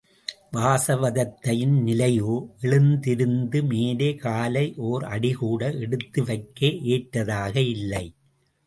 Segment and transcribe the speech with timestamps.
[0.55, 2.31] வாசவதத்தையின் நிலையோ
[2.61, 8.05] எழுந்திருந்து மேலே காலை ஒர் அடிகூட எடுத்து வைக்க ஏற்றதாக இல்லை.